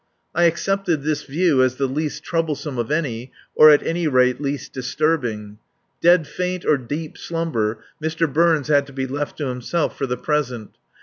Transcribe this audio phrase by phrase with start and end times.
[0.33, 4.73] I accepted this view as the least troublesome of any, or at any rate, least
[4.73, 5.59] disturbing.
[6.01, 8.25] Dead faint or deep slumber, Mr.
[8.27, 10.71] Burns had to be left to himself for the present.